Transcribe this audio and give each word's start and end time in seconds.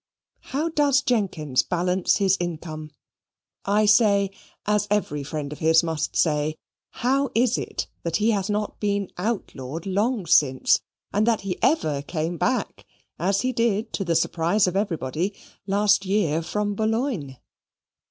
How 0.49 0.69
does 0.69 1.03
Jenkins 1.03 1.61
balance 1.61 2.15
his 2.17 2.35
income? 2.39 2.89
I 3.65 3.85
say, 3.85 4.31
as 4.65 4.87
every 4.89 5.21
friend 5.21 5.53
of 5.53 5.59
his 5.59 5.83
must 5.83 6.15
say, 6.15 6.55
How 7.05 7.29
is 7.35 7.55
it 7.55 7.85
that 8.01 8.15
he 8.15 8.31
has 8.31 8.49
not 8.49 8.79
been 8.79 9.11
outlawed 9.19 9.85
long 9.85 10.25
since, 10.25 10.79
and 11.13 11.27
that 11.27 11.41
he 11.41 11.61
ever 11.61 12.01
came 12.01 12.39
back 12.39 12.87
(as 13.19 13.41
he 13.41 13.51
did 13.53 13.93
to 13.93 14.03
the 14.03 14.15
surprise 14.15 14.65
of 14.65 14.75
everybody) 14.75 15.35
last 15.67 16.03
year 16.03 16.41
from 16.41 16.73
Boulogne? 16.73 17.37